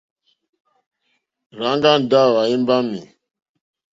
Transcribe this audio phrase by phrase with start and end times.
[1.55, 2.99] Rzanga Ndawo a imbami.